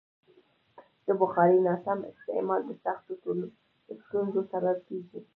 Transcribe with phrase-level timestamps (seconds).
[1.05, 3.11] د بخارۍ ناسم استعمال د سختو
[4.01, 5.19] ستونزو سبب کېږي.